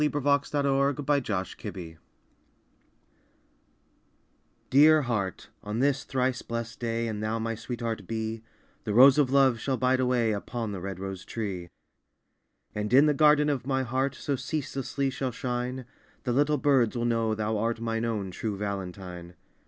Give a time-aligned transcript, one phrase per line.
[0.03, 1.97] A VALENTINE TO A LITTLE CHILD
[4.71, 8.41] Dear heart, on this thrice blessed day, An thou my sweetheart be,
[8.83, 11.69] The rose of love shall bide alway Upon the red rose tree.
[12.73, 15.85] And in the garden of my heart So ceaselessly shall shine,
[16.23, 19.35] The little birds will know thou art Mine own true Valentine.